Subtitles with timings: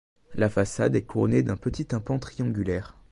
[0.33, 2.97] La façade est couronnée d'un petit tympan triangulaire.